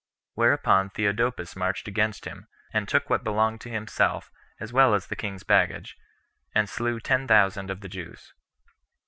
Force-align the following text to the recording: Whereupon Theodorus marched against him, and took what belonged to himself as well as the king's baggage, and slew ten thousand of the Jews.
Whereupon 0.33 0.89
Theodorus 0.89 1.55
marched 1.55 1.87
against 1.87 2.25
him, 2.25 2.47
and 2.73 2.87
took 2.89 3.07
what 3.07 3.23
belonged 3.23 3.61
to 3.61 3.69
himself 3.69 4.31
as 4.59 4.73
well 4.73 4.95
as 4.95 5.05
the 5.05 5.15
king's 5.15 5.43
baggage, 5.43 5.95
and 6.55 6.67
slew 6.67 6.99
ten 6.99 7.27
thousand 7.27 7.69
of 7.69 7.81
the 7.81 7.87
Jews. 7.89 8.33